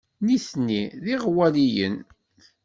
[0.25, 1.95] Nitni d iɣwaliyen.